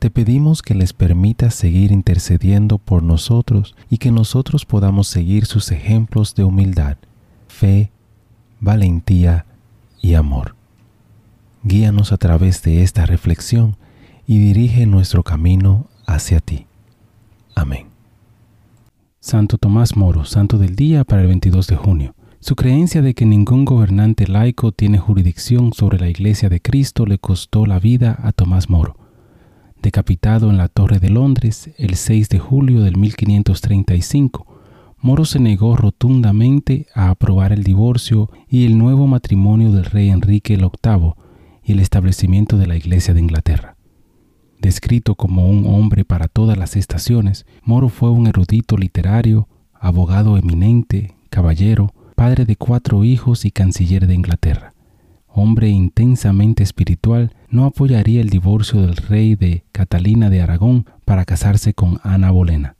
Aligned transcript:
Te 0.00 0.08
pedimos 0.08 0.62
que 0.62 0.74
les 0.74 0.94
permitas 0.94 1.54
seguir 1.54 1.92
intercediendo 1.92 2.78
por 2.78 3.02
nosotros 3.02 3.76
y 3.90 3.98
que 3.98 4.10
nosotros 4.10 4.64
podamos 4.64 5.08
seguir 5.08 5.44
sus 5.44 5.70
ejemplos 5.72 6.34
de 6.34 6.42
humildad, 6.42 6.96
fe, 7.48 7.90
valentía 8.60 9.44
y 10.00 10.14
amor. 10.14 10.56
Guíanos 11.64 12.12
a 12.12 12.16
través 12.16 12.62
de 12.62 12.82
esta 12.82 13.04
reflexión 13.04 13.76
y 14.26 14.38
dirige 14.38 14.86
nuestro 14.86 15.22
camino 15.22 15.90
hacia 16.06 16.40
ti. 16.40 16.66
Amén. 17.54 17.88
Santo 19.20 19.58
Tomás 19.58 19.98
Moro, 19.98 20.24
santo 20.24 20.56
del 20.56 20.76
día 20.76 21.04
para 21.04 21.20
el 21.20 21.28
22 21.28 21.66
de 21.66 21.76
junio. 21.76 22.14
Su 22.38 22.56
creencia 22.56 23.02
de 23.02 23.12
que 23.12 23.26
ningún 23.26 23.66
gobernante 23.66 24.26
laico 24.26 24.72
tiene 24.72 24.96
jurisdicción 24.96 25.74
sobre 25.74 25.98
la 25.98 26.08
Iglesia 26.08 26.48
de 26.48 26.62
Cristo 26.62 27.04
le 27.04 27.18
costó 27.18 27.66
la 27.66 27.78
vida 27.78 28.18
a 28.22 28.32
Tomás 28.32 28.70
Moro 28.70 28.96
decapitado 29.82 30.50
en 30.50 30.56
la 30.56 30.68
Torre 30.68 30.98
de 30.98 31.10
Londres 31.10 31.70
el 31.78 31.94
6 31.94 32.28
de 32.28 32.38
julio 32.38 32.82
del 32.82 32.96
1535, 32.96 34.46
Moro 34.98 35.24
se 35.24 35.38
negó 35.38 35.76
rotundamente 35.76 36.86
a 36.94 37.08
aprobar 37.10 37.52
el 37.52 37.64
divorcio 37.64 38.30
y 38.48 38.66
el 38.66 38.76
nuevo 38.76 39.06
matrimonio 39.06 39.72
del 39.72 39.86
rey 39.86 40.10
Enrique 40.10 40.56
VIII 40.56 41.14
y 41.64 41.72
el 41.72 41.80
establecimiento 41.80 42.58
de 42.58 42.66
la 42.66 42.76
Iglesia 42.76 43.14
de 43.14 43.20
Inglaterra. 43.20 43.76
Descrito 44.58 45.14
como 45.14 45.48
un 45.48 45.64
hombre 45.66 46.04
para 46.04 46.28
todas 46.28 46.58
las 46.58 46.76
estaciones, 46.76 47.46
Moro 47.62 47.88
fue 47.88 48.10
un 48.10 48.26
erudito 48.26 48.76
literario, 48.76 49.48
abogado 49.72 50.36
eminente, 50.36 51.14
caballero, 51.30 51.94
padre 52.14 52.44
de 52.44 52.56
cuatro 52.56 53.04
hijos 53.04 53.46
y 53.46 53.50
canciller 53.50 54.06
de 54.06 54.14
Inglaterra 54.14 54.74
hombre 55.32 55.68
intensamente 55.68 56.62
espiritual, 56.62 57.32
no 57.48 57.64
apoyaría 57.64 58.20
el 58.20 58.30
divorcio 58.30 58.80
del 58.82 58.96
rey 58.96 59.36
de 59.36 59.64
Catalina 59.72 60.30
de 60.30 60.42
Aragón 60.42 60.86
para 61.04 61.24
casarse 61.24 61.74
con 61.74 62.00
Ana 62.02 62.30
Bolena. 62.30 62.76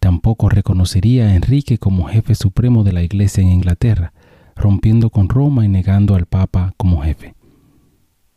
Tampoco 0.00 0.48
reconocería 0.48 1.28
a 1.28 1.34
Enrique 1.34 1.78
como 1.78 2.04
jefe 2.04 2.34
supremo 2.34 2.84
de 2.84 2.92
la 2.92 3.02
Iglesia 3.02 3.42
en 3.42 3.48
Inglaterra, 3.48 4.12
rompiendo 4.56 5.10
con 5.10 5.28
Roma 5.28 5.64
y 5.64 5.68
negando 5.68 6.14
al 6.14 6.26
Papa 6.26 6.74
como 6.76 7.02
jefe. 7.02 7.34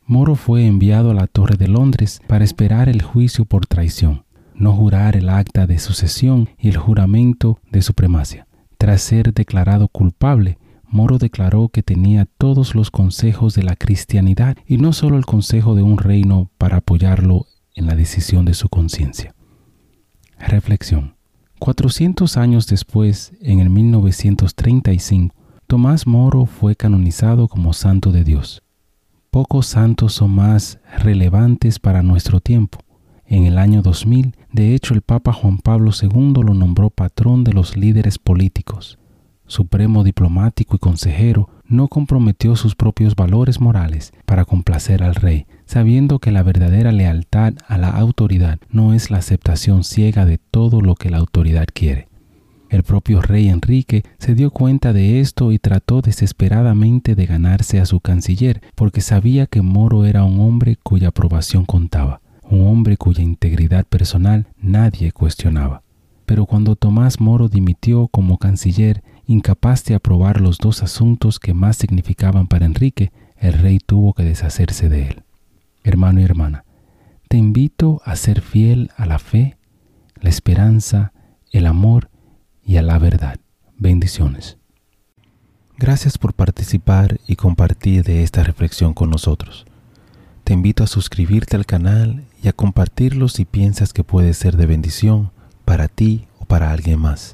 Moro 0.05 0.35
fue 0.35 0.65
enviado 0.65 1.11
a 1.11 1.13
la 1.13 1.27
Torre 1.27 1.57
de 1.57 1.67
Londres 1.67 2.21
para 2.27 2.45
esperar 2.45 2.87
el 2.87 3.01
juicio 3.01 3.43
por 3.43 3.65
traición, 3.65 4.23
no 4.55 4.71
jurar 4.71 5.17
el 5.17 5.27
acta 5.27 5.67
de 5.67 5.79
sucesión 5.79 6.49
y 6.57 6.69
el 6.69 6.77
juramento 6.77 7.59
de 7.69 7.81
supremacia. 7.81 8.47
Tras 8.77 9.01
ser 9.01 9.33
declarado 9.33 9.89
culpable, 9.89 10.57
Moro 10.89 11.17
declaró 11.17 11.67
que 11.69 11.83
tenía 11.83 12.25
todos 12.37 12.73
los 12.73 12.91
consejos 12.91 13.53
de 13.53 13.63
la 13.63 13.75
cristianidad 13.75 14.55
y 14.65 14.77
no 14.77 14.93
solo 14.93 15.17
el 15.17 15.25
consejo 15.25 15.75
de 15.75 15.83
un 15.83 15.97
reino 15.97 16.49
para 16.57 16.77
apoyarlo 16.77 17.45
en 17.75 17.87
la 17.87 17.95
decisión 17.95 18.45
de 18.45 18.53
su 18.53 18.69
conciencia. 18.69 19.35
Reflexión. 20.39 21.15
400 21.59 22.37
años 22.37 22.67
después, 22.67 23.33
en 23.41 23.59
el 23.59 23.69
1935, 23.69 25.35
Tomás 25.65 26.07
Moro 26.07 26.45
fue 26.45 26.75
canonizado 26.75 27.47
como 27.47 27.73
santo 27.73 28.11
de 28.11 28.23
Dios. 28.23 28.63
Pocos 29.29 29.67
santos 29.67 30.13
son 30.13 30.31
más 30.31 30.79
relevantes 30.97 31.79
para 31.79 32.01
nuestro 32.01 32.39
tiempo. 32.39 32.79
En 33.25 33.45
el 33.45 33.57
año 33.57 33.81
2000, 33.81 34.35
de 34.53 34.73
hecho, 34.73 34.93
el 34.93 35.01
Papa 35.01 35.33
Juan 35.33 35.57
Pablo 35.57 35.91
II 35.99 36.43
lo 36.45 36.53
nombró 36.53 36.89
patrón 36.89 37.43
de 37.43 37.51
los 37.51 37.75
líderes 37.75 38.17
políticos 38.17 38.97
supremo 39.47 40.03
diplomático 40.03 40.75
y 40.75 40.79
consejero, 40.79 41.49
no 41.65 41.87
comprometió 41.87 42.55
sus 42.55 42.75
propios 42.75 43.15
valores 43.15 43.59
morales 43.59 44.13
para 44.25 44.45
complacer 44.45 45.03
al 45.03 45.15
rey, 45.15 45.47
sabiendo 45.65 46.19
que 46.19 46.31
la 46.31 46.43
verdadera 46.43 46.91
lealtad 46.91 47.53
a 47.67 47.77
la 47.77 47.89
autoridad 47.89 48.59
no 48.69 48.93
es 48.93 49.11
la 49.11 49.17
aceptación 49.17 49.83
ciega 49.83 50.25
de 50.25 50.37
todo 50.37 50.81
lo 50.81 50.95
que 50.95 51.09
la 51.09 51.17
autoridad 51.17 51.67
quiere. 51.73 52.07
El 52.69 52.83
propio 52.83 53.21
rey 53.21 53.47
Enrique 53.47 54.03
se 54.17 54.35
dio 54.35 54.51
cuenta 54.51 54.91
de 54.91 55.21
esto 55.21 55.53
y 55.53 55.59
trató 55.59 56.01
desesperadamente 56.01 57.15
de 57.15 57.25
ganarse 57.25 57.79
a 57.79 57.85
su 57.85 58.01
canciller, 58.01 58.61
porque 58.75 58.99
sabía 58.99 59.45
que 59.45 59.61
Moro 59.61 60.03
era 60.03 60.25
un 60.25 60.39
hombre 60.41 60.77
cuya 60.83 61.09
aprobación 61.09 61.65
contaba, 61.65 62.19
un 62.43 62.67
hombre 62.67 62.97
cuya 62.97 63.23
integridad 63.23 63.85
personal 63.85 64.47
nadie 64.61 65.13
cuestionaba. 65.13 65.81
Pero 66.25 66.45
cuando 66.45 66.75
Tomás 66.75 67.21
Moro 67.21 67.47
dimitió 67.47 68.09
como 68.09 68.37
canciller, 68.37 69.01
incapaz 69.27 69.83
de 69.83 69.93
aprobar 69.93 70.41
los 70.41 70.57
dos 70.57 70.81
asuntos 70.81 71.39
que 71.39 71.53
más 71.53 71.77
significaban 71.77 72.47
para 72.47 72.65
Enrique, 72.65 73.11
el 73.37 73.53
rey 73.53 73.79
tuvo 73.79 74.13
que 74.13 74.23
deshacerse 74.23 74.89
de 74.89 75.09
él. 75.09 75.23
Hermano 75.83 76.21
y 76.21 76.23
hermana, 76.23 76.63
te 77.27 77.37
invito 77.37 78.01
a 78.05 78.15
ser 78.15 78.41
fiel 78.41 78.89
a 78.95 79.05
la 79.05 79.19
fe, 79.19 79.57
la 80.19 80.29
esperanza, 80.29 81.11
el 81.51 81.67
amor 81.67 82.09
y 82.63 82.77
a 82.77 82.81
la 82.81 82.97
verdad. 82.97 83.37
Bendiciones. 83.77 84.57
Gracias 85.77 86.17
por 86.17 86.33
participar 86.33 87.19
y 87.27 87.35
compartir 87.35 88.03
de 88.03 88.23
esta 88.23 88.43
reflexión 88.43 88.93
con 88.93 89.09
nosotros. 89.09 89.65
Te 90.43 90.53
invito 90.53 90.83
a 90.83 90.87
suscribirte 90.87 91.55
al 91.57 91.65
canal 91.65 92.23
y 92.41 92.47
a 92.47 92.53
compartirlo 92.53 93.27
si 93.27 93.45
piensas 93.45 93.91
que 93.91 94.03
puede 94.03 94.33
ser 94.33 94.55
de 94.55 94.65
bendición 94.65 95.31
para 95.65 95.89
ti 95.89 96.27
o 96.39 96.45
para 96.45 96.71
alguien 96.71 96.99
más. 96.99 97.33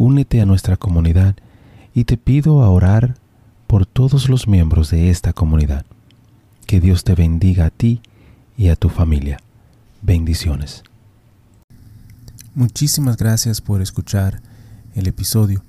Únete 0.00 0.40
a 0.40 0.46
nuestra 0.46 0.76
comunidad 0.76 1.34
y 1.92 2.04
te 2.04 2.16
pido 2.16 2.62
a 2.62 2.70
orar 2.70 3.16
por 3.66 3.84
todos 3.84 4.28
los 4.28 4.46
miembros 4.46 4.92
de 4.92 5.10
esta 5.10 5.32
comunidad. 5.32 5.84
Que 6.66 6.78
Dios 6.78 7.02
te 7.02 7.16
bendiga 7.16 7.66
a 7.66 7.70
ti 7.70 8.00
y 8.56 8.68
a 8.68 8.76
tu 8.76 8.90
familia. 8.90 9.40
Bendiciones. 10.00 10.84
Muchísimas 12.54 13.16
gracias 13.16 13.60
por 13.60 13.82
escuchar 13.82 14.40
el 14.94 15.08
episodio. 15.08 15.64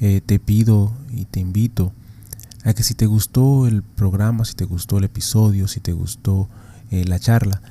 Eh, 0.00 0.20
te 0.20 0.38
pido 0.38 0.92
y 1.10 1.24
te 1.24 1.40
invito 1.40 1.94
a 2.62 2.74
que 2.74 2.82
si 2.82 2.92
te 2.92 3.06
gustó 3.06 3.66
el 3.66 3.82
programa, 3.82 4.44
si 4.44 4.52
te 4.52 4.66
gustó 4.66 4.98
el 4.98 5.04
episodio, 5.04 5.66
si 5.66 5.80
te 5.80 5.94
gustó 5.94 6.50
eh, 6.90 7.06
la 7.06 7.18
charla, 7.18 7.62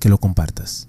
que 0.00 0.08
lo 0.08 0.18
compartas. 0.18 0.88